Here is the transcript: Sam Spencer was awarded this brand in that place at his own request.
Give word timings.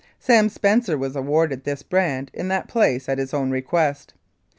Sam 0.17 0.49
Spencer 0.49 0.97
was 0.97 1.15
awarded 1.15 1.63
this 1.63 1.83
brand 1.83 2.31
in 2.33 2.47
that 2.47 2.67
place 2.67 3.07
at 3.07 3.19
his 3.19 3.35
own 3.35 3.51
request. 3.51 4.15